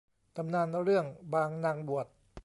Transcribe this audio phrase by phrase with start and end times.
[0.35, 2.07] ตำนานเรื่องบางนางบวช